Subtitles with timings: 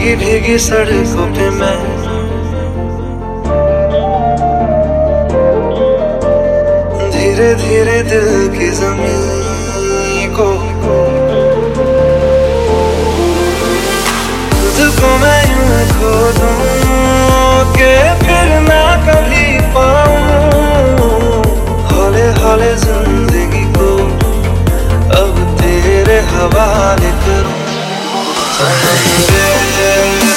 [0.00, 1.76] भीगी भीगी सड़कों पे मैं।
[7.12, 9.39] धीरे धीरे दिल की ज़मीन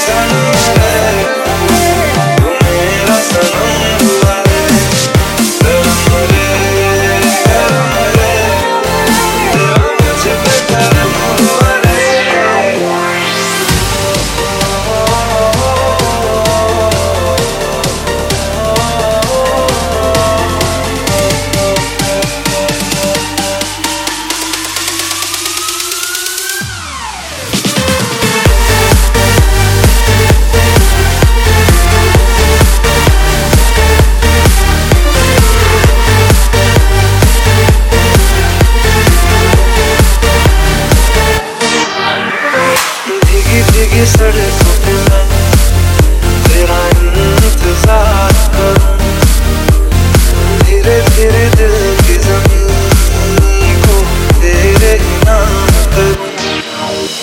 [0.07, 0.42] भीगी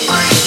[0.07, 0.40] Bye.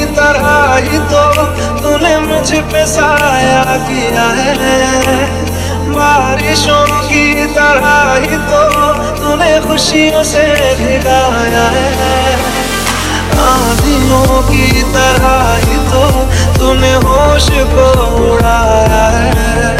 [0.00, 1.22] की तरह ही तो
[1.78, 5.26] तूने मुझ पे साया किया है।
[5.90, 7.90] बारिशों की तरह
[8.24, 8.62] ही तो
[9.20, 10.46] तूने खुशियों से
[10.78, 12.32] भिगाया है।
[13.40, 16.04] आंधियों की तरह ही तो
[16.58, 17.90] तूने होश को
[18.24, 19.79] उड़ाया है।